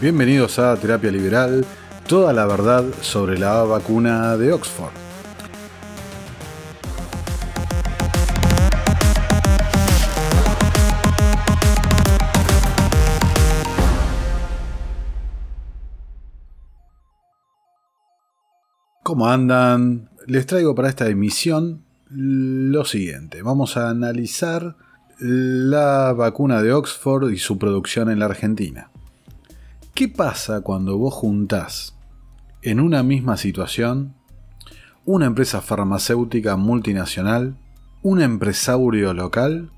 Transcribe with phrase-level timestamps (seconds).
[0.00, 1.62] Bienvenidos a Terapia Liberal,
[2.08, 4.94] toda la verdad sobre la vacuna de Oxford.
[19.02, 20.08] ¿Cómo andan?
[20.26, 23.42] Les traigo para esta emisión lo siguiente.
[23.42, 24.76] Vamos a analizar
[25.18, 28.90] la vacuna de Oxford y su producción en la Argentina.
[30.00, 31.94] ¿Qué pasa cuando vos juntás
[32.62, 34.14] en una misma situación
[35.04, 37.58] una empresa farmacéutica multinacional,
[38.00, 39.70] un empresario local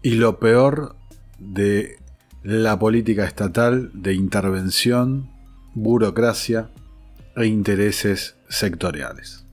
[0.00, 0.96] y lo peor
[1.38, 1.98] de
[2.42, 5.28] la política estatal de intervención,
[5.74, 6.70] burocracia
[7.36, 9.44] e intereses sectoriales?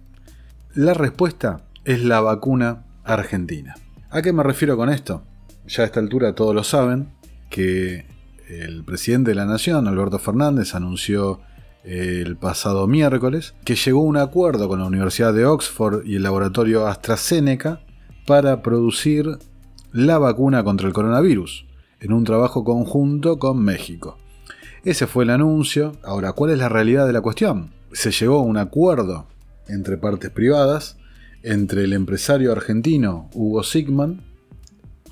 [0.74, 3.76] La respuesta es la vacuna argentina.
[4.10, 5.26] ¿A qué me refiero con esto?
[5.68, 7.10] Ya a esta altura todos lo saben,
[7.50, 8.11] que
[8.52, 11.40] el presidente de la Nación, Alberto Fernández, anunció
[11.86, 16.18] eh, el pasado miércoles que llegó a un acuerdo con la Universidad de Oxford y
[16.18, 17.82] el laboratorio AstraZeneca
[18.28, 19.38] para producir
[19.94, 21.66] la vacuna contra el coronavirus,
[22.02, 24.18] en un trabajo conjunto con México.
[24.84, 25.94] Ese fue el anuncio.
[26.04, 27.72] Ahora, ¿cuál es la realidad de la cuestión?
[27.94, 29.28] Se llegó a un acuerdo
[29.68, 30.98] entre partes privadas,
[31.44, 34.31] entre el empresario argentino Hugo Sigman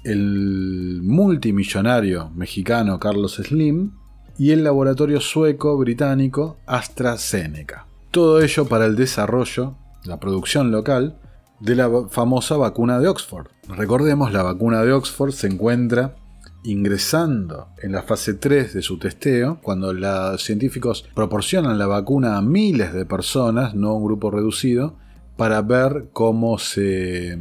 [0.04, 3.92] el multimillonario mexicano Carlos Slim
[4.38, 7.88] y el laboratorio sueco-británico AstraZeneca.
[8.12, 9.76] Todo ello para el desarrollo,
[10.06, 11.20] la producción local,
[11.60, 13.48] de la famosa vacuna de Oxford.
[13.68, 16.16] Recordemos, la vacuna de Oxford se encuentra
[16.64, 22.42] ingresando en la fase 3 de su testeo, cuando los científicos proporcionan la vacuna a
[22.42, 24.96] miles de personas, no a un grupo reducido,
[25.40, 27.38] para ver cómo se,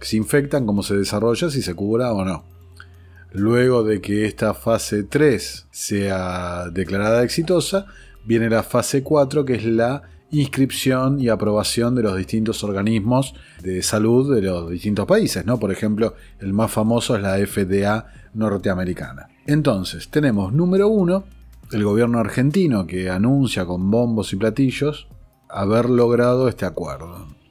[0.00, 2.44] se infectan, cómo se desarrolla, si se cura o no.
[3.32, 7.84] Luego de que esta fase 3 sea declarada exitosa,
[8.24, 10.00] viene la fase 4, que es la
[10.30, 15.58] inscripción y aprobación de los distintos organismos de salud de los distintos países, ¿no?
[15.60, 19.28] Por ejemplo, el más famoso es la FDA norteamericana.
[19.46, 21.22] Entonces, tenemos número 1,
[21.72, 25.06] el gobierno argentino que anuncia con bombos y platillos
[25.50, 27.41] haber logrado este acuerdo.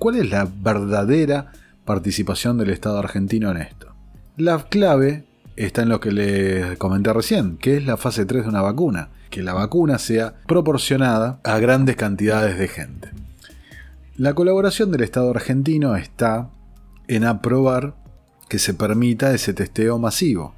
[0.00, 1.52] ¿Cuál es la verdadera
[1.84, 3.92] participación del Estado argentino en esto?
[4.38, 8.48] La clave está en lo que les comenté recién, que es la fase 3 de
[8.48, 13.10] una vacuna, que la vacuna sea proporcionada a grandes cantidades de gente.
[14.16, 16.48] La colaboración del Estado argentino está
[17.06, 17.94] en aprobar
[18.48, 20.54] que se permita ese testeo masivo.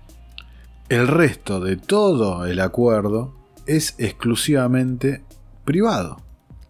[0.89, 3.35] El resto de todo el acuerdo
[3.67, 5.25] es exclusivamente
[5.65, 6.23] privado.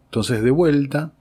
[0.06, 1.12] Entonces, de vuelta,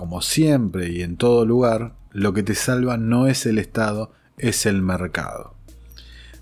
[0.00, 4.64] como siempre y en todo lugar, lo que te salva no es el Estado, es
[4.64, 5.56] el mercado.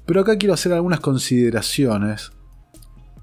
[0.06, 2.30] Pero acá quiero hacer algunas consideraciones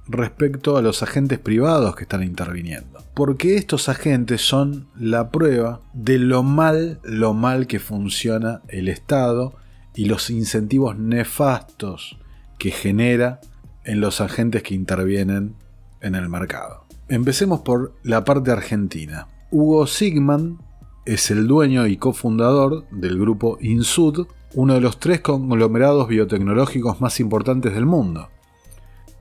[0.10, 3.02] respecto a los agentes privados que están interviniendo.
[3.14, 9.56] Porque estos agentes son la prueba de lo mal, lo mal que funciona el Estado
[9.96, 12.20] y los incentivos nefastos
[12.60, 13.40] que genera
[13.86, 15.56] en los agentes que intervienen
[16.02, 16.84] en el mercado.
[17.08, 19.30] Empecemos por la parte argentina.
[19.52, 20.58] Hugo Sigman
[21.06, 27.20] es el dueño y cofundador del grupo Insud, uno de los tres conglomerados biotecnológicos más
[27.20, 28.30] importantes del mundo.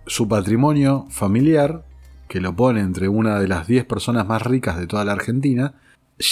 [0.06, 1.84] Su patrimonio familiar,
[2.26, 5.74] que lo pone entre una de las 10 personas más ricas de toda la Argentina,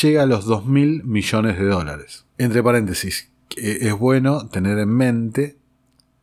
[0.01, 2.25] llega a los 2 mil millones de dólares.
[2.39, 5.59] Entre paréntesis, es bueno tener en mente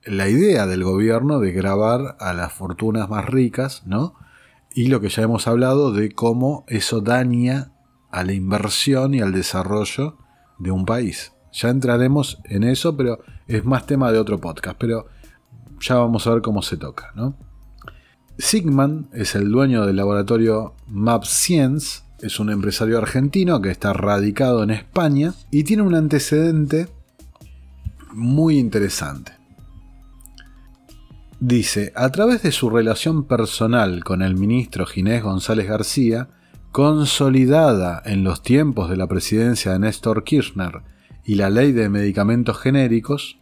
[0.04, 4.16] la idea del gobierno de grabar a las fortunas más ricas, ¿no?
[4.80, 7.74] Y lo que ya hemos hablado de cómo eso daña
[8.12, 10.16] a la inversión y al desarrollo
[10.58, 11.34] de un país.
[11.52, 15.08] Ya entraremos en eso, pero es más tema de otro podcast, pero
[15.82, 17.12] ya vamos a ver cómo se toca.
[17.14, 17.36] ¿no?
[18.38, 24.70] Sigman es el dueño del laboratorio MapScience, es un empresario argentino que está radicado en
[24.70, 26.88] España y tiene un antecedente
[28.14, 29.39] muy interesante.
[31.42, 36.28] Dice, a través de su relación personal con el ministro Ginés González García,
[36.74, 40.82] consolidada en los tiempos de la presidencia de Néstor Kirchner
[41.24, 43.40] y la ley de medicamentos genéricos,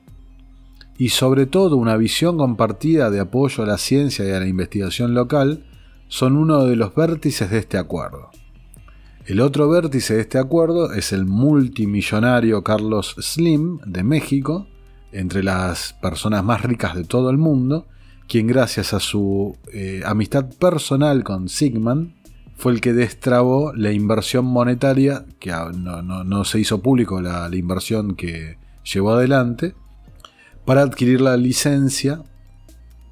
[1.00, 5.16] y sobre todo una visión compartida de apoyo a la ciencia y a la investigación
[5.16, 5.66] local,
[6.08, 8.30] son uno de los vértices de este acuerdo.
[9.26, 14.68] El otro vértice de este acuerdo es el multimillonario Carlos Slim de México,
[15.12, 17.88] entre las personas más ricas de todo el mundo,
[18.28, 22.16] quien gracias a su eh, amistad personal con Sigman
[22.58, 28.58] fue el que destrabó la inversión monetaria, que no, se hizo público la, inversión que
[28.84, 29.76] llevó adelante,
[30.66, 32.24] para adquirir la licencia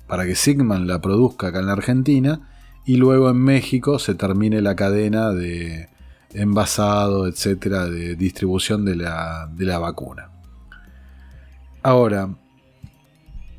[0.08, 2.50] para que Sigman la produzca acá en la Argentina
[2.86, 5.90] y luego en México se termine la cadena de
[6.34, 10.35] envasado, etcétera, de distribución de la, de la vacuna.
[11.86, 12.36] Ahora,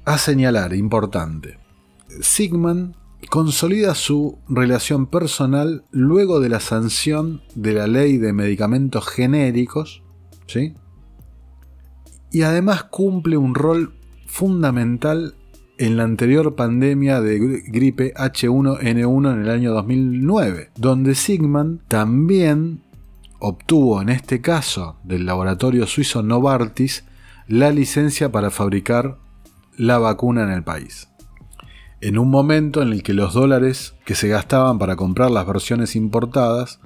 [0.04, 1.60] a señalar, importante,
[2.22, 2.96] Sigman
[3.30, 10.02] consolida su relación personal luego de la sanción de la ley de medicamentos genéricos,
[10.48, 10.74] ¿sí?
[12.32, 13.94] Y además cumple un rol
[14.26, 15.36] fundamental
[15.78, 17.38] en la anterior pandemia de
[17.68, 22.82] gripe H1N1 en el año 2009, donde Sigman también
[23.38, 27.04] obtuvo en este caso del laboratorio suizo Novartis
[27.48, 29.18] la licencia para fabricar
[29.76, 31.08] la vacuna en el país.
[32.00, 35.94] En un momento en el que los dólares que se gastaban para comprar las versiones
[35.94, 36.80] importadas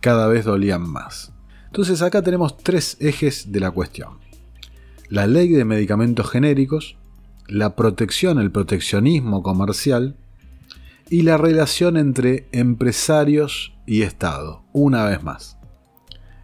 [0.00, 1.32] cada vez dolían más.
[1.66, 4.18] Entonces acá tenemos tres ejes de la cuestión.
[5.10, 6.96] La ley de medicamentos genéricos,
[7.46, 10.16] la protección, el proteccionismo comercial
[11.10, 15.58] y la relación entre empresarios y Estado, una vez más.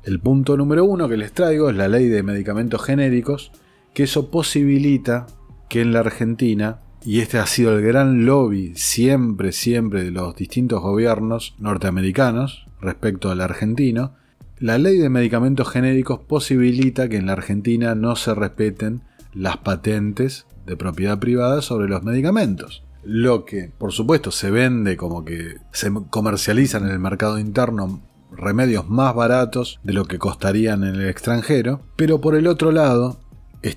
[0.04, 3.52] El punto número uno que les traigo es la ley de medicamentos genéricos,
[3.94, 5.26] que eso posibilita
[5.68, 10.36] que en la Argentina, y este ha sido el gran lobby siempre, siempre de los
[10.36, 14.14] distintos gobiernos norteamericanos respecto al argentino,
[14.58, 19.02] la ley de medicamentos genéricos posibilita que en la Argentina no se respeten
[19.34, 22.84] las patentes de propiedad privada sobre los medicamentos.
[23.02, 28.00] Lo que, por supuesto, se vende como que se comercializan en el mercado interno
[28.30, 33.18] remedios más baratos de lo que costarían en el extranjero, pero por el otro lado,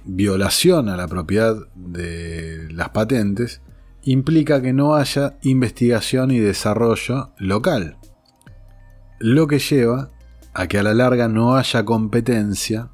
[0.05, 3.61] violación a la propiedad de las patentes
[4.03, 7.97] implica que no haya investigación y desarrollo local,
[9.19, 10.11] lo que lleva
[10.53, 12.89] a que a la larga no haya competencia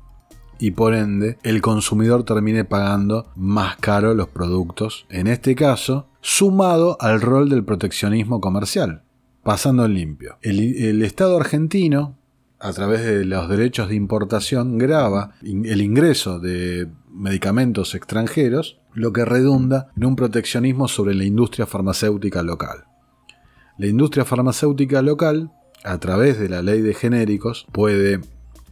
[0.61, 6.97] y por ende el consumidor termine pagando más caro los productos, en este caso, sumado
[6.99, 9.03] al rol del proteccionismo comercial.
[9.43, 10.37] Pasando en limpio.
[10.43, 12.19] El, Estado argentino,
[12.61, 19.25] a través de los derechos de importación, grava el ingreso de medicamentos extranjeros, lo que
[19.25, 22.85] redunda en un proteccionismo sobre la industria farmacéutica local.
[23.77, 25.51] La industria farmacéutica local,
[25.83, 28.21] a través de la ley de genéricos, puede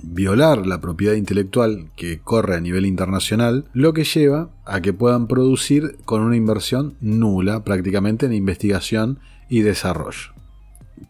[0.02, 5.28] violar la propiedad intelectual que corre a nivel internacional, lo que lleva a que puedan
[5.28, 9.20] producir con una inversión nula prácticamente en investigación
[9.50, 10.39] y desarrollo.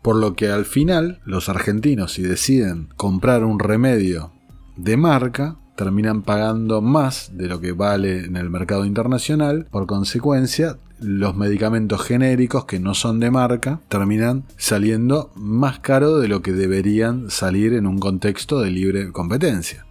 [0.01, 4.31] Por lo que al final los argentinos si deciden comprar un remedio
[4.77, 10.77] de marca, terminan pagando más de lo que vale en el mercado internacional, por consecuencia
[10.99, 16.51] los medicamentos genéricos que no son de marca terminan saliendo más caro de lo que
[16.51, 19.85] deberían salir en un contexto de libre competencia.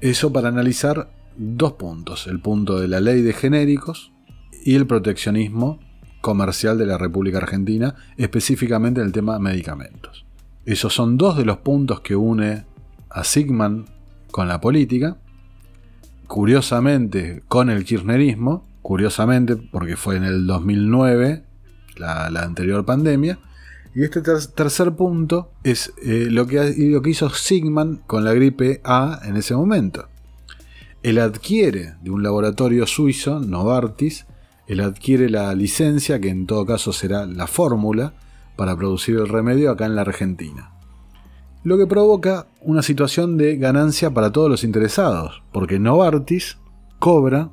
[0.00, 4.12] Eso para analizar dos puntos, el punto de la ley de genéricos
[4.64, 5.78] y el proteccionismo
[6.22, 10.24] comercial de la República Argentina, específicamente en el tema medicamentos.
[10.64, 12.64] Esos son dos de los puntos que une
[13.10, 13.84] a Sigman
[14.30, 15.18] con la política,
[16.26, 21.44] curiosamente con el kirchnerismo, curiosamente, porque fue en el 2009,
[21.96, 23.38] la, anterior pandemia.
[23.94, 28.80] Y este tercer punto es eh, lo, que, lo que hizo Sigman con la gripe
[28.84, 30.08] A en ese momento.
[31.02, 34.24] Él adquiere de un laboratorio suizo, Novartis,
[34.72, 38.14] él adquiere la licencia, que en todo caso será la fórmula,
[38.56, 40.72] para producir el remedio acá en la Argentina.
[41.64, 46.58] Lo que provoca una situación de ganancia para todos los interesados, porque Novartis
[46.98, 47.50] cobra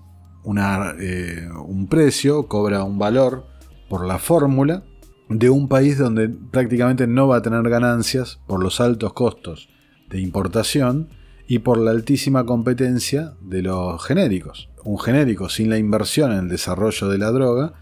[1.00, 3.46] eh, un precio, cobra un valor
[3.88, 4.84] por la fórmula
[5.30, 9.70] de un país donde prácticamente no va a tener ganancias por los altos costos
[10.10, 11.10] de importación
[11.48, 14.69] y por la altísima competencia de los genéricos.
[14.84, 17.74] Un genérico sin la inversión en el desarrollo de la droga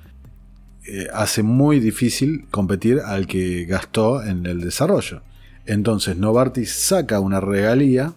[0.86, 5.22] eh, hace muy difícil competir al que gastó en el desarrollo.
[5.66, 8.14] Entonces Novartis saca una regalía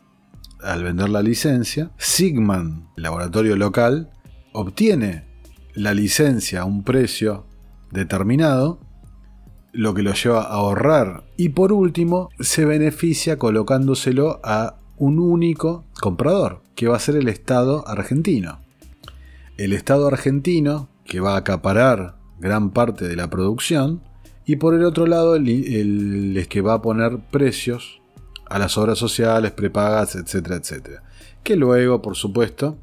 [0.63, 4.11] al vender la licencia, Sigman, laboratorio local,
[4.53, 5.25] obtiene
[5.75, 7.47] la licencia a un precio
[7.91, 8.79] determinado,
[9.73, 15.85] lo que lo lleva a ahorrar y por último se beneficia colocándoselo a un único
[16.01, 18.61] comprador, que va a ser el Estado argentino.
[19.61, 24.01] El Estado argentino, que va a acaparar gran parte de la producción,
[24.47, 28.01] y por el otro lado el, es que va a poner precios
[28.47, 31.03] a las obras sociales, prepagas, etcétera, etcétera.
[31.45, 32.79] Que luego, por supuesto,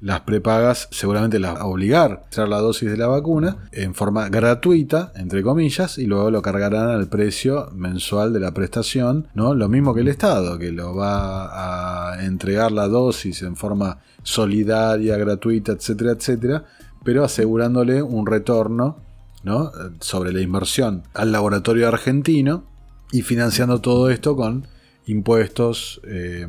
[0.00, 3.94] las prepagas seguramente las va a obligar a hacer la dosis de la vacuna en
[3.94, 9.54] forma gratuita, entre comillas, y luego lo cargarán al precio mensual de la prestación, ¿no?
[9.54, 15.16] Lo mismo que el Estado, que lo va a entregar la dosis en forma solidaria,
[15.16, 16.64] gratuita, etcétera, etcétera,
[17.04, 18.98] pero asegurándole un retorno
[19.44, 19.70] ¿no?
[20.00, 22.64] sobre la inversión al laboratorio argentino
[23.12, 24.66] y financiando todo esto con
[25.06, 26.48] impuestos, eh,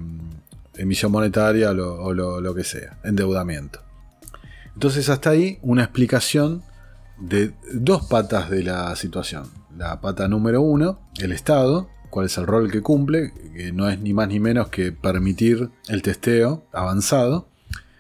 [0.78, 3.82] emisión monetaria o lo que sea, endeudamiento.
[4.74, 6.62] Entonces hasta ahí una explicación
[7.20, 9.46] de dos patas de la situación.
[9.76, 14.00] La pata número uno, el Estado, cuál es el rol que cumple, que no es
[14.00, 17.50] ni más ni menos que permitir el testeo avanzado.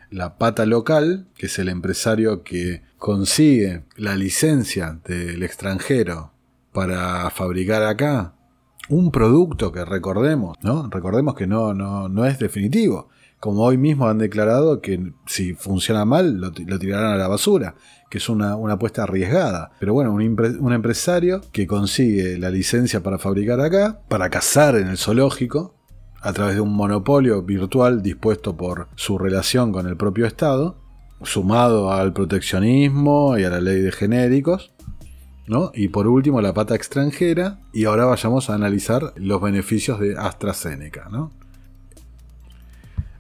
[0.09, 6.31] La pata local, que es el empresario que consigue la licencia del extranjero
[6.71, 8.33] para fabricar acá
[8.89, 10.89] un producto que recordemos, ¿no?
[10.89, 16.05] Recordemos que no, no, no es definitivo como hoy mismo han declarado que si funciona
[16.05, 17.75] mal lo, tirarán a la basura,
[18.09, 19.71] que es una, apuesta arriesgada.
[19.79, 24.97] Pero bueno, un, empresario que consigue la licencia para fabricar acá, para cazar en el
[24.97, 25.75] zoológico,
[26.21, 30.79] a través de un monopolio virtual dispuesto por su relación con el propio Estado,
[31.21, 34.73] sumado al proteccionismo y a la ley de genéricos,
[35.47, 35.71] ¿no?
[35.73, 41.09] Y por último la pata extranjera, y ahora vayamos a analizar los beneficios de AstraZeneca.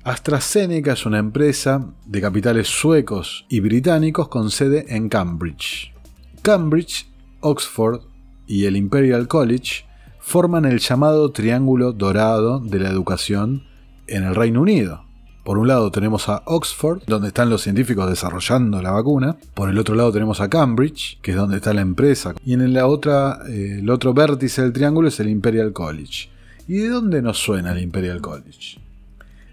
[0.03, 5.93] AstraZeneca es una empresa de capitales suecos y británicos con sede en Cambridge.
[6.41, 7.09] Cambridge,
[7.41, 8.01] Oxford
[8.45, 9.85] y el Imperial College
[10.19, 13.63] forman el llamado Triángulo Dorado de la Educación
[14.07, 15.06] en el Reino Unido.
[15.47, 19.37] Por un lado tenemos a Oxford, donde están los científicos desarrollando la vacuna.
[19.53, 22.35] Por el otro lado tenemos a Cambridge, que es donde está la empresa.
[22.43, 26.27] Y en la otra, eh, el otro vértice del triángulo es el Imperial College.
[26.67, 28.81] ¿Y de dónde nos suena el Imperial College?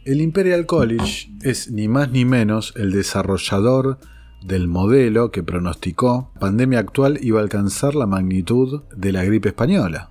[0.05, 3.99] El Imperial College es ni más ni menos el desarrollador
[4.45, 9.51] del modelo que pronosticó la pandemia actual iba a alcanzar la magnitud de la gripe
[9.51, 10.11] española.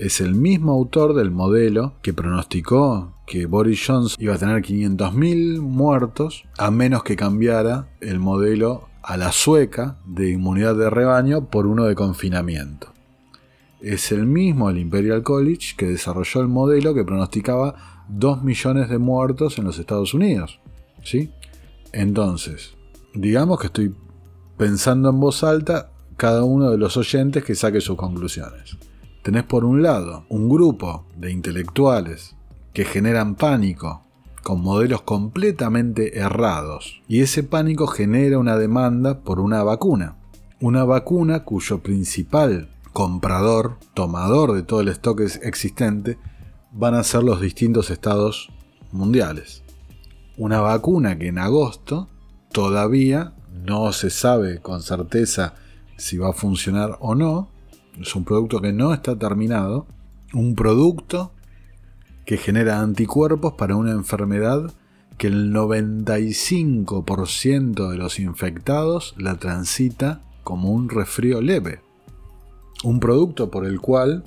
[0.00, 5.60] Es el mismo autor del modelo que pronosticó que Boris Johnson iba a tener 500.000
[5.60, 11.66] muertos a menos que cambiara el modelo a la sueca de inmunidad de rebaño por
[11.66, 12.94] uno de confinamiento.
[13.82, 18.96] Es el mismo el Imperial College que desarrolló el modelo que pronosticaba 2 millones de
[18.96, 20.60] muertos en los Estados Unidos.
[21.02, 21.30] ¿sí?
[21.92, 22.74] Entonces,
[23.12, 23.94] digamos que estoy
[24.56, 28.78] pensando en voz alta cada uno de los oyentes que saque sus conclusiones.
[29.22, 32.36] Tenés por un lado un grupo de intelectuales
[32.72, 34.02] que generan pánico
[34.42, 40.16] con modelos completamente errados y ese pánico genera una demanda por una vacuna.
[40.60, 46.18] Una vacuna cuyo principal comprador, tomador de todo el stock existente,
[46.72, 48.50] van a ser los distintos estados
[48.92, 49.62] mundiales.
[50.36, 52.08] Una vacuna que en agosto
[52.52, 55.54] todavía no se sabe con certeza
[55.96, 57.50] si va a funcionar o no.
[57.98, 59.86] Es un producto que no está terminado.
[60.34, 61.32] Un producto
[62.26, 64.70] que genera anticuerpos para una enfermedad
[65.18, 71.80] que el 95% de los infectados la transita como un resfrío leve.
[72.84, 74.24] Un producto por el cual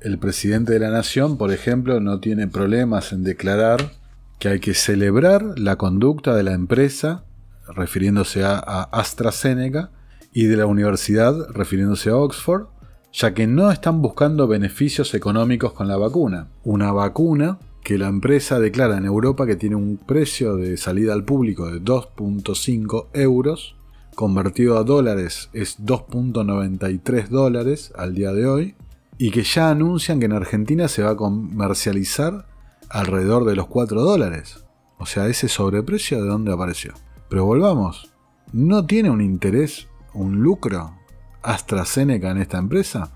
[0.00, 3.92] el presidente de la nación, por ejemplo, no tiene problemas en declarar
[4.38, 7.24] que hay que celebrar la conducta de la empresa,
[7.68, 9.90] refiriéndose a, AstraZeneca,
[10.36, 12.66] y de la universidad, refiriéndose a Oxford,
[13.10, 16.48] ya que no están buscando beneficios económicos con la vacuna.
[16.62, 21.24] Una vacuna que la empresa declara en Europa que tiene un precio de salida al
[21.24, 23.76] público de 2.5 euros,
[24.14, 28.74] convertido a dólares es 2.93 dólares al día de hoy,
[29.16, 32.46] y que ya anuncian que en Argentina se va a comercializar
[32.90, 34.66] alrededor de los 4 dólares.
[34.98, 36.92] O sea, ese sobreprecio de dónde apareció.
[37.30, 38.12] Pero volvamos,
[38.52, 40.94] ¿no tiene un interés, un lucro
[41.42, 43.12] AstraZeneca en esta empresa?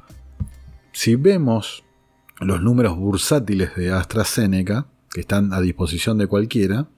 [0.92, 1.84] Si vemos
[2.38, 6.88] los números bursátiles de AstraZeneca, que están a disposición de cualquiera,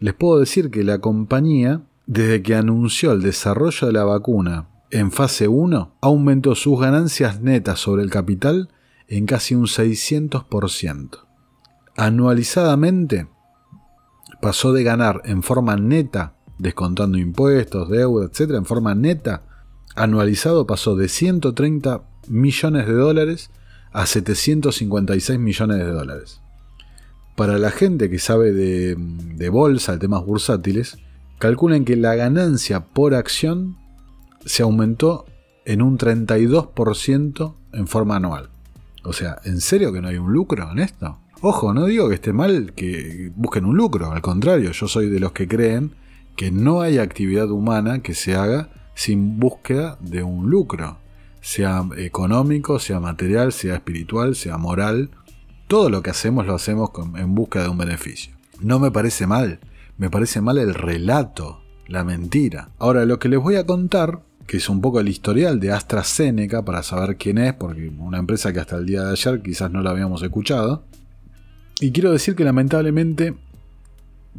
[0.00, 5.12] les puedo decir que la compañía, desde que anunció el desarrollo de la vacuna en
[5.12, 8.70] fase 1 aumentó sus ganancias netas sobre el capital
[9.06, 11.26] en casi un 600%.
[11.96, 13.28] Anualizadamente
[14.40, 19.42] pasó de ganar en forma neta, descontando impuestos, deuda, etc., en forma neta,
[19.94, 23.50] anualizado pasó de 130 millones de dólares
[23.92, 26.40] a 756 millones de dólares.
[27.36, 30.98] Para la gente que sabe de, bolsa, de temas bursátiles,
[31.38, 33.76] calculen que la ganancia por acción
[34.44, 35.24] se aumentó
[35.64, 38.50] en un 32% en forma anual.
[39.04, 41.18] O sea, ¿en serio que no hay un lucro en esto?
[41.40, 45.20] Ojo, no digo que esté mal que busquen un lucro, al contrario, yo soy de
[45.20, 45.92] los que creen
[46.38, 50.98] que no hay actividad humana que se haga sin búsqueda de un lucro,
[51.40, 55.10] sea económico, sea material, sea espiritual, sea moral.
[55.66, 58.36] Todo lo que hacemos lo hacemos en busca de un beneficio.
[58.60, 59.58] No me parece mal,
[59.96, 62.68] me parece mal el relato la mentira.
[62.78, 66.64] Ahora, lo que les voy a contar, que es un poco el historial de AstraZeneca,
[66.64, 69.82] para saber quién es, porque una empresa que hasta el día de ayer quizás no
[69.82, 70.84] la habíamos escuchado.
[71.80, 73.34] Y quiero decir que lamentablemente,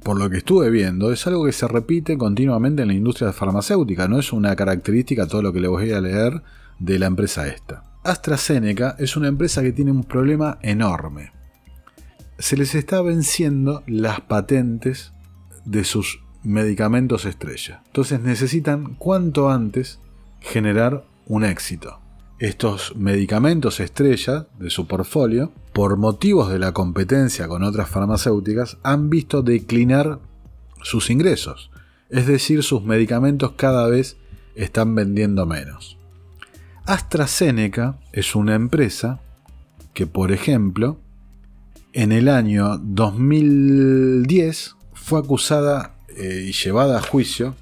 [0.04, 4.08] por lo que estuve viendo, es algo que se repite continuamente en la industria farmacéutica,
[4.08, 6.42] no es una característica todo lo que les voy a leer
[6.80, 7.84] de la empresa esta.
[8.04, 11.32] AstraZeneca es una empresa que tiene un problema enorme.
[12.38, 15.12] Se les está venciendo las patentes
[15.66, 17.82] de sus medicamentos estrella.
[17.88, 20.00] Entonces necesitan cuanto antes
[20.40, 21.99] generar un éxito.
[22.40, 29.10] Estos medicamentos estrella de su portfolio, por motivos de la competencia con otras farmacéuticas, han
[29.10, 30.20] visto declinar
[30.82, 31.70] sus ingresos.
[32.10, 34.16] Es decir, sus medicamentos cada vez
[34.56, 35.98] están vendiendo menos.
[36.86, 39.20] AstraZeneca es una empresa
[39.94, 40.98] que, por ejemplo,
[41.92, 47.56] en el año 2010 fue acusada eh, y llevada a juicio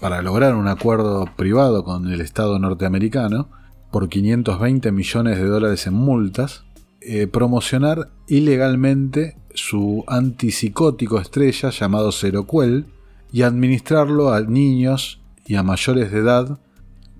[0.00, 3.48] para lograr un acuerdo privado con el Estado norteamericano
[3.90, 6.64] por 520 millones de dólares en multas,
[7.00, 12.86] eh, promocionar ilegalmente su antipsicótico estrella llamado Seroquel
[13.32, 16.58] y administrarlo a niños y a mayores de edad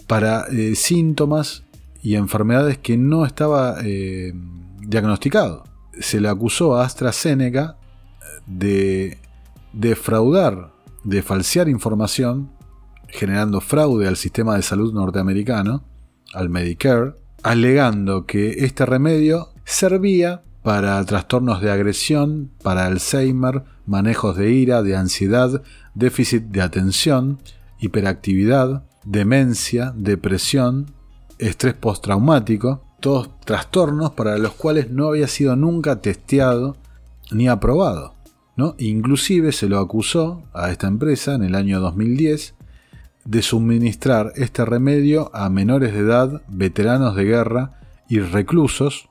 [0.07, 1.65] para eh, síntomas
[2.03, 4.35] y enfermedades que no estaba eh,
[4.81, 5.65] diagnosticado.
[5.99, 7.77] Se le acusó a AstraZeneca
[8.47, 9.19] de
[9.73, 12.51] defraudar, de falsear información,
[13.09, 15.83] generando fraude al sistema de salud norteamericano,
[16.33, 24.53] al Medicare, alegando que este remedio servía para trastornos de agresión, para Alzheimer, manejos de
[24.53, 25.63] ira, de ansiedad,
[25.95, 27.39] déficit de atención,
[27.81, 30.87] hiperactividad, demencia, depresión,
[31.39, 36.77] estrés postraumático, todos trastornos para los cuales no había sido nunca testeado
[37.31, 38.15] ni aprobado.
[38.57, 38.75] ¿no?
[38.79, 42.55] Inclusive se lo acusó a esta empresa en el año 2010
[43.25, 49.09] de suministrar este remedio a menores de edad, veteranos de guerra y reclusos,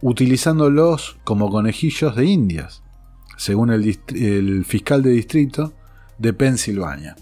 [0.00, 2.82] utilizándolos como conejillos de indias,
[3.36, 5.74] según el, el fiscal de distrito
[6.18, 7.16] de Pensilvania.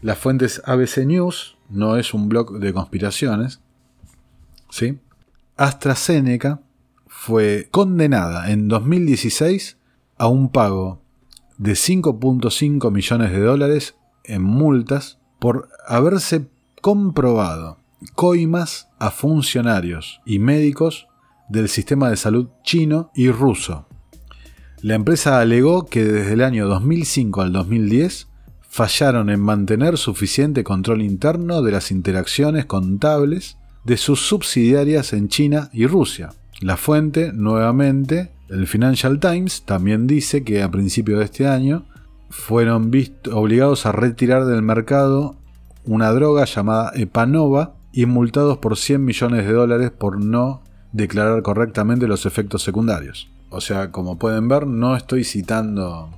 [0.00, 3.60] La fuente es ABC News, no es un blog de conspiraciones.
[4.70, 4.98] ¿sí?
[5.56, 6.62] AstraZeneca
[7.06, 9.76] fue condenada en 2016
[10.18, 11.02] a un pago
[11.56, 16.48] de 5.5 millones de dólares en multas por haberse
[16.80, 17.78] comprobado
[18.14, 21.08] coimas a funcionarios y médicos
[21.48, 23.86] del sistema de salud chino y ruso.
[24.82, 28.28] La empresa alegó que desde el año 2005 al 2010
[28.68, 35.70] fallaron en mantener suficiente control interno de las interacciones contables de sus subsidiarias en China
[35.72, 36.30] y Rusia.
[36.60, 41.86] La fuente, nuevamente, el Financial Times, también dice que a principios de este año
[42.30, 42.90] fueron
[43.32, 45.36] obligados a retirar del mercado
[45.84, 50.62] una droga llamada Epanova y multados por 100 millones de dólares por no
[50.92, 53.30] declarar correctamente los efectos secundarios.
[53.50, 56.10] O sea, como pueden ver, no estoy citando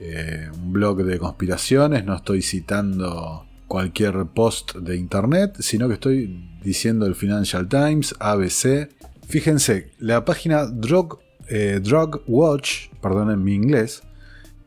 [0.00, 6.58] eh, un blog de conspiraciones, no estoy citando cualquier post de internet, sino que estoy
[6.62, 8.90] diciendo el Financial Times, ABC.
[9.26, 14.02] Fíjense, la página Drug, eh, Drug Watch, perdonen mi inglés,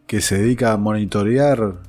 [0.08, 1.82] que se dedica a monitorear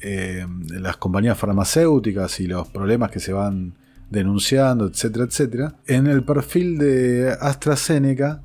[0.00, 3.74] eh, las compañías farmacéuticas y los problemas que se van
[4.10, 5.74] denunciando, etcétera, etcétera.
[5.86, 8.42] En el perfil de AstraZeneca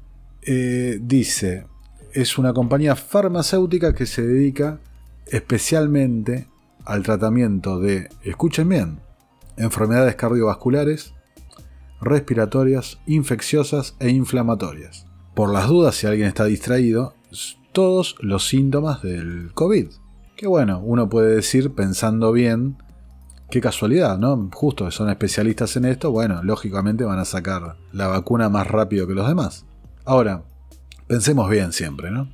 [1.02, 1.66] dice,
[2.14, 4.80] es una compañía farmacéutica que se dedica
[5.26, 6.48] especialmente
[6.86, 9.00] al tratamiento de, escuchen bien,
[9.58, 11.14] enfermedades cardiovasculares,
[12.02, 15.06] respiratorias, infecciosas e inflamatorias.
[15.36, 17.14] Por las dudas, si alguien está distraído,
[17.72, 19.88] todos los síntomas del COVID.
[20.36, 22.78] Que bueno, uno puede decir pensando bien,
[23.50, 24.50] qué casualidad, ¿no?
[24.54, 29.14] Justo son especialistas en esto, bueno, lógicamente van a sacar la vacuna más rápido que
[29.14, 29.66] los demás.
[30.06, 30.44] Ahora,
[31.08, 32.30] Pensemos bien siempre, ¿no?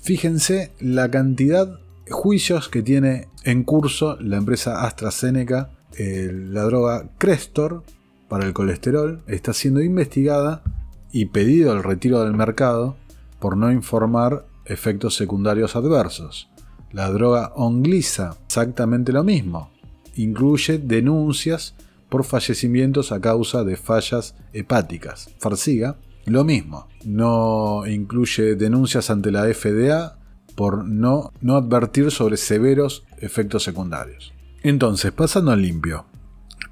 [0.00, 5.70] Fíjense la cantidad de juicios que tiene en curso la empresa AstraZeneca.
[5.98, 7.82] la droga Crestor
[8.28, 10.62] para el colesterol está siendo investigada
[11.10, 12.96] y pedido el retiro del mercado
[13.40, 16.48] por no informar efectos secundarios adversos.
[16.92, 19.70] La droga Onglisa, exactamente lo mismo.
[20.16, 21.74] Incluye denuncias
[22.08, 25.30] por fallecimientos a causa de fallas hepáticas.
[25.38, 30.18] Farsiga lo mismo, no incluye denuncias ante la FDA
[30.54, 34.34] por no, no advertir sobre severos efectos secundarios.
[34.62, 36.04] Entonces, pasando al limpio,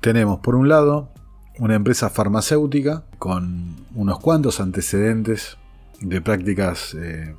[0.01, 1.11] tenemos por un lado
[1.59, 5.57] una empresa farmacéutica con unos cuantos antecedentes
[6.01, 7.35] de prácticas eh,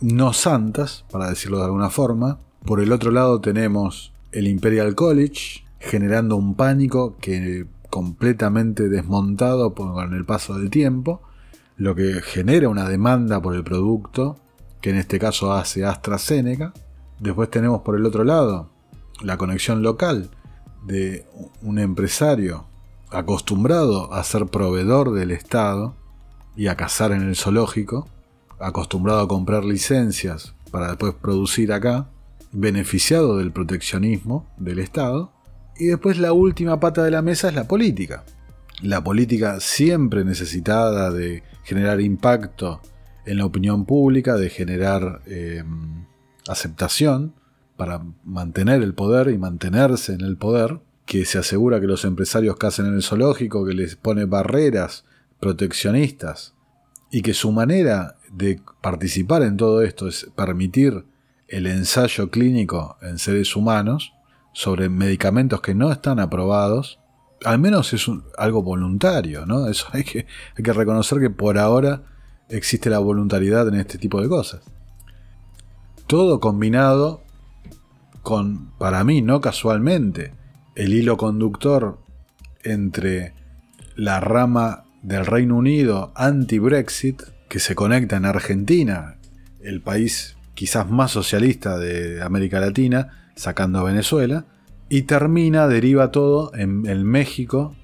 [0.00, 5.64] no santas, para decirlo de alguna forma, Por el otro lado tenemos el Imperial College,
[5.78, 11.22] generando un pánico que completamente desmontado con el paso del tiempo,
[11.76, 14.36] lo que genera una demanda por el producto,
[14.80, 16.72] que en este caso hace AstraZeneca.
[17.20, 18.68] Después tenemos por el otro lado
[19.22, 20.30] la conexión local
[20.84, 21.26] de
[21.62, 22.66] un empresario
[23.10, 25.94] acostumbrado a ser proveedor del Estado
[26.56, 28.08] y a cazar en el zoológico,
[28.58, 32.08] acostumbrado a comprar licencias para después producir acá,
[32.52, 35.32] beneficiado del proteccionismo del Estado.
[35.78, 38.24] Y después la última pata de la mesa es la política.
[38.82, 42.80] La política siempre necesitada de generar impacto
[43.26, 46.06] en la opinión pública, de generar em,
[46.48, 47.34] aceptación
[47.76, 52.56] para mantener el poder y mantenerse en el poder, que se asegura que los empresarios
[52.56, 55.04] casen en el zoológico, que les pone barreras
[55.40, 56.54] proteccionistas
[57.10, 61.06] y que su manera de participar en todo esto es permitir
[61.48, 64.12] el ensayo clínico en seres humanos
[64.52, 66.98] sobre medicamentos que no están aprobados,
[67.44, 68.06] al menos es
[68.38, 69.68] algo voluntario, ¿no?
[69.68, 72.02] Eso hay que, hay que reconocer que por ahora
[72.48, 74.62] existe la voluntariedad en este tipo de cosas.
[76.06, 77.22] Todo combinado
[78.22, 80.32] con, para mí, no casualmente,
[80.74, 81.98] el hilo conductor
[82.62, 83.34] entre
[83.94, 89.18] la rama del Reino Unido anti-Brexit, que se conecta en Argentina,
[89.62, 94.46] el país quizás más socialista de América Latina, sacando a Venezuela,
[94.88, 97.76] y termina, deriva todo en el México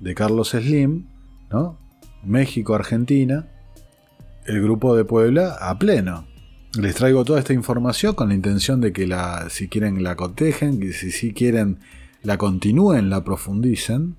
[0.00, 1.06] de Carlos Slim,
[1.50, 1.78] ¿no?
[2.24, 3.46] México-Argentina,
[4.44, 6.26] el grupo de Puebla a pleno.
[6.78, 10.78] Les traigo toda esta información con la intención de que la, si quieren la cotejen,
[10.78, 11.78] que si, si quieren
[12.22, 14.16] la continúen, la profundicen,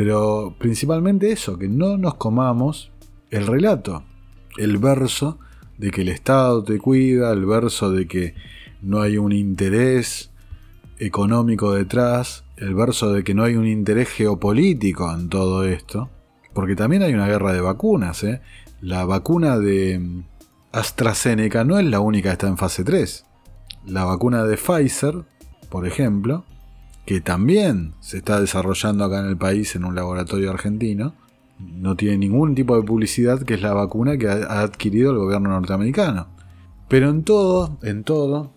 [0.00, 2.90] pero principalmente eso, que no nos comamos
[3.30, 4.02] el relato,
[4.56, 5.38] el verso
[5.76, 8.34] de que el Estado te cuida, el verso de que
[8.80, 10.30] no hay un interés
[10.98, 16.08] económico detrás, el verso de que no hay un interés geopolítico en todo esto,
[16.54, 18.24] porque también hay una guerra de vacunas.
[18.24, 18.40] ¿eh?
[18.80, 20.22] La vacuna de
[20.72, 23.26] AstraZeneca no es la única que está en fase 3.
[23.84, 25.26] La vacuna de Pfizer,
[25.68, 26.46] por ejemplo,
[27.10, 31.16] que también se está desarrollando acá en el país en un laboratorio argentino,
[31.58, 35.48] no tiene ningún tipo de publicidad, que es la vacuna que ha adquirido el gobierno
[35.48, 36.28] norteamericano.
[36.86, 38.52] Pero en todo, en todo,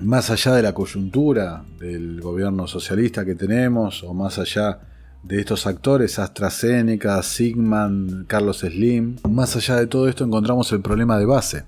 [0.00, 4.80] más allá de la coyuntura del gobierno socialista que tenemos, o más allá
[5.22, 11.18] de estos actores, AstraZeneca, Sigman, Carlos Slim, más allá de todo esto encontramos el problema
[11.18, 11.64] de base.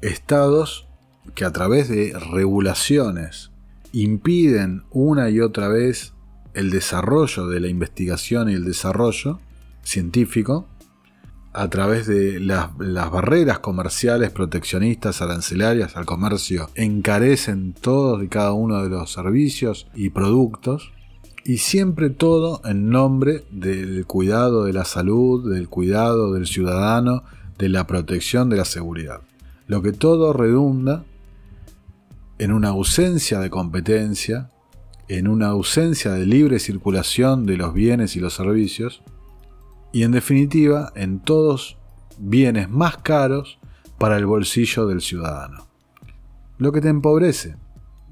[0.00, 0.88] Estados
[1.34, 3.50] que a través de regulaciones
[4.02, 6.12] impiden una y otra vez
[6.54, 9.40] el desarrollo de la investigación y el desarrollo
[9.82, 10.66] científico
[11.54, 18.82] a través de las, barreras comerciales proteccionistas arancelarias al comercio encarecen todos y cada uno
[18.82, 20.92] de los servicios y productos
[21.44, 27.22] y siempre todo en nombre del cuidado de la salud, del cuidado del ciudadano,
[27.56, 29.22] de la protección de la seguridad.
[29.66, 31.04] Lo que todo redunda
[32.38, 34.50] en una ausencia de competencia,
[35.08, 39.02] en una ausencia de libre circulación de los bienes y los servicios,
[39.92, 41.78] y en definitiva en todos
[42.18, 43.58] bienes más caros
[43.98, 45.66] para el bolsillo del ciudadano.
[46.58, 47.56] Lo que te empobrece,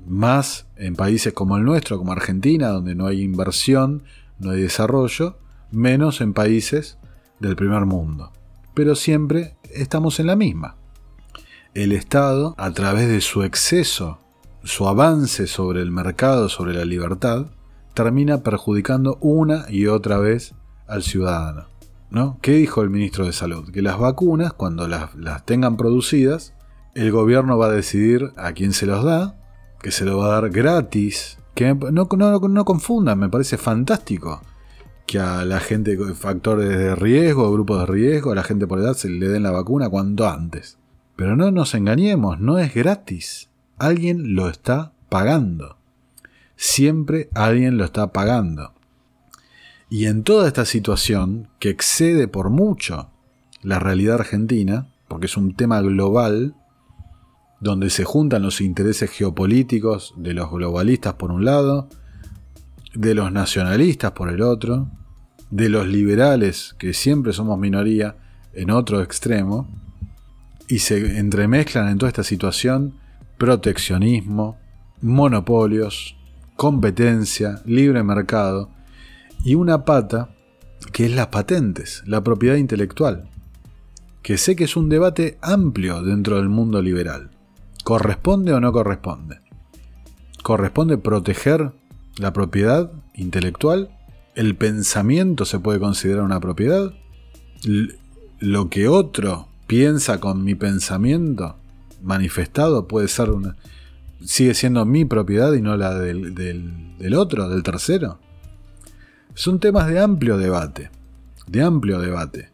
[0.07, 4.05] más en países como el nuestro, como Argentina, donde no hay inversión,
[4.39, 5.39] no hay desarrollo,
[5.71, 6.99] menos en países
[7.41, 8.33] del primer mundo.
[8.75, 10.77] Pero siempre estamos en la misma
[11.75, 14.19] el Estado, a través de su exceso,
[14.63, 17.47] su avance sobre el mercado, sobre la libertad,
[17.95, 20.55] termina perjudicando una y otra vez
[20.87, 21.67] al ciudadano.
[22.11, 22.39] ¿no?
[22.41, 23.71] ¿Qué dijo el ministro de Salud?
[23.73, 25.11] Que las vacunas, cuando las,
[25.45, 26.55] tengan producidas,
[26.95, 29.37] el gobierno va a decidir a quién se los da,
[29.83, 31.39] que se lo va a dar gratis.
[31.57, 34.41] Que no, confundan, me parece fantástico
[35.07, 38.95] que a la gente factores de riesgo, grupos de riesgo, a la gente por edad
[38.95, 40.79] se le den la vacuna cuanto antes.
[41.17, 43.49] Pero no nos engañemos, no es gratis.
[43.79, 45.77] Alguien lo está pagando.
[46.57, 48.73] Siempre alguien lo está pagando.
[49.89, 53.11] Y en toda esta situación, que excede por mucho
[53.63, 56.55] la realidad argentina, porque es un tema global,
[57.61, 61.89] donde se juntan los intereses geopolíticos de los globalistas por un lado,
[62.95, 64.89] de los nacionalistas por el otro,
[65.51, 68.17] de los liberales, que siempre somos minoría,
[68.53, 69.69] en otro extremo,
[70.69, 72.95] y se entremezclan en toda esta situación
[73.39, 74.59] proteccionismo,
[75.01, 76.17] monopolios,
[76.57, 78.71] competencia, libre mercado
[79.45, 80.31] y una pata
[80.93, 83.29] que es las patentes, la propiedad intelectual,
[84.23, 87.31] que sé que es un debate amplio dentro del mundo liberal.
[87.83, 89.45] ¿Corresponde o no corresponde?
[90.45, 91.73] corresponde proteger
[92.19, 93.89] la propiedad intelectual.
[94.35, 96.93] El pensamiento se puede considerar una propiedad.
[98.41, 101.57] lo que otro piensa con mi pensamiento
[102.01, 103.57] manifestado puede ser una.
[104.25, 108.21] sigue siendo mi propiedad y no la del, del otro, del tercero.
[109.35, 110.93] Son temas de amplio debate.
[111.49, 112.53] De amplio debate.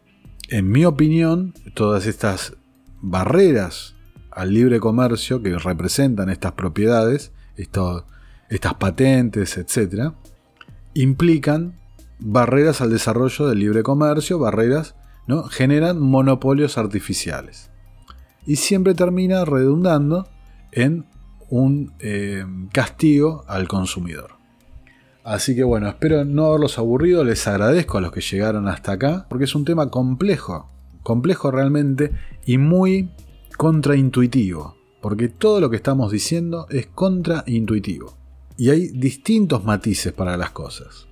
[0.49, 2.53] En mi opinión, todas estas
[3.01, 3.93] barreras
[4.31, 10.13] al libre comercio que representan estas propiedades, estas patentes, etc.,
[10.95, 11.79] implican
[12.17, 14.95] barreras al desarrollo del libre comercio, barreras,
[15.49, 17.69] generan monopolios artificiales.
[18.45, 20.27] Y siempre termina redundando
[20.71, 21.05] en
[21.49, 24.41] un eh, castigo al consumidor.
[25.23, 29.27] Así que bueno, espero no haberlos aburrido, les agradezco a los que llegaron hasta acá,
[29.29, 30.69] porque es un tema complejo,
[31.03, 32.11] complejo realmente
[32.45, 33.11] y muy
[33.57, 38.17] contraintuitivo, porque todo lo que estamos diciendo es contraintuitivo.
[38.57, 41.07] Y hay distintos matices para las cosas.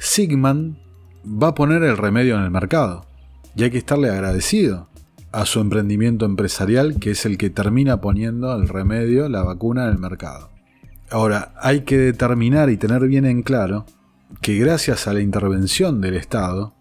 [0.00, 0.78] Sigman
[1.24, 3.06] va a poner el remedio en el mercado,
[3.54, 4.88] y hay que estarle agradecido
[5.32, 9.92] a su emprendimiento empresarial, que es el que termina poniendo el remedio, la vacuna en
[9.92, 10.50] el mercado.
[11.10, 13.86] Ahora, hay que determinar y tener bien en claro
[14.40, 16.74] que gracias a la intervención del Estado,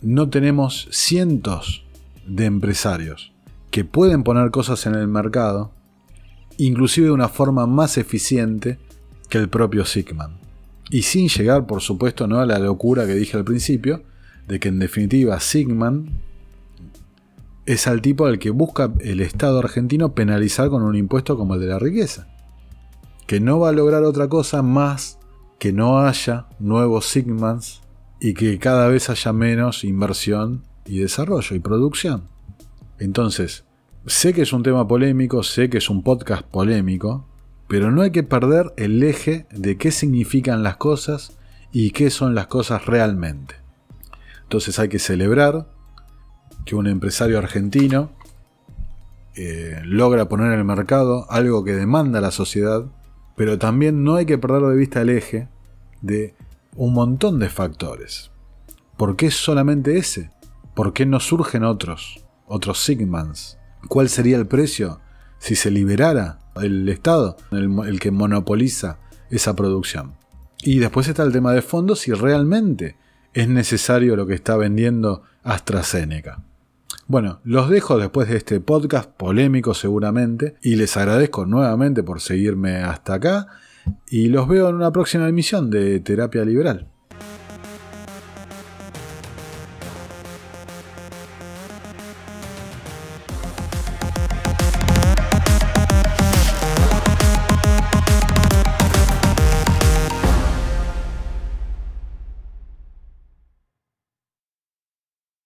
[0.00, 1.84] no tenemos cientos
[2.26, 3.32] de empresarios
[3.70, 5.72] que pueden poner cosas en el mercado,
[6.58, 8.78] inclusive de una forma más eficiente
[9.28, 10.38] que el propio Sigman.
[10.90, 12.40] Y sin llegar, por supuesto, ¿no?
[12.40, 14.02] a la locura que dije al principio,
[14.48, 16.20] de que en definitiva Sigman
[17.66, 21.60] es al tipo al que busca el Estado argentino penalizar con un impuesto como el
[21.60, 22.28] de la riqueza
[23.26, 25.18] que no va a lograr otra cosa más
[25.58, 27.80] que no haya nuevos Sigmans
[28.20, 32.28] y que cada vez haya menos inversión y desarrollo y producción.
[32.98, 33.64] Entonces,
[34.06, 37.26] sé que es un tema polémico, sé que es un podcast polémico,
[37.68, 41.32] pero no hay que perder el eje de qué significan las cosas
[41.72, 43.54] y qué son las cosas realmente.
[44.52, 45.66] Entonces hay que celebrar
[46.66, 48.10] que un empresario argentino
[49.34, 52.84] eh, logra poner en el mercado algo que demanda la sociedad
[53.34, 55.48] pero también no hay que perder de vista el eje
[56.02, 56.34] de
[56.76, 58.30] un montón de factores.
[58.98, 60.30] ¿Por qué solamente ese?
[60.74, 62.22] ¿Por qué no surgen otros?
[62.46, 63.58] Otros Sigmans.
[63.88, 65.00] ¿Cuál sería el precio
[65.38, 68.98] si se liberara el Estado, el, que monopoliza
[69.30, 70.12] esa producción?
[70.62, 72.96] Y después está el tema de fondo si realmente
[73.34, 76.42] es necesario lo que está vendiendo AstraZeneca.
[77.06, 82.76] Bueno, los dejo después de este podcast polémico seguramente y les agradezco nuevamente por seguirme
[82.76, 83.48] hasta acá
[84.08, 86.91] y los veo en una próxima emisión de Terapia Liberal.